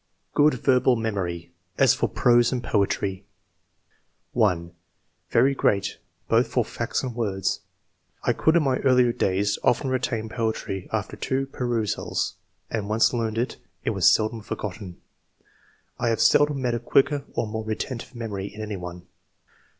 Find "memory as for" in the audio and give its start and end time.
0.95-2.09